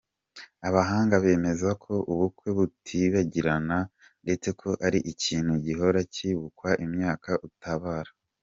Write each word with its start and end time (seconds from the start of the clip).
Abahanga 0.67 1.15
bemeza 1.23 1.69
ko 1.83 1.93
ubukwe 2.11 2.49
butibagirana 2.57 3.77
ndetse 4.23 4.49
ko 4.59 4.69
ari 4.85 4.99
ikintu 5.11 5.51
gihora 5.65 5.99
kibukwa 6.13 6.69
imyaka 6.85 7.31
utabara. 7.49 8.11